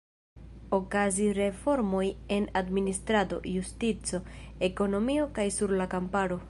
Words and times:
Okazis 0.77 1.35
reformoj 1.39 2.03
en 2.39 2.49
administrado, 2.63 3.41
justico, 3.57 4.23
ekonomio 4.71 5.31
kaj 5.39 5.49
sur 5.61 5.81
la 5.83 5.93
kamparo. 5.95 6.39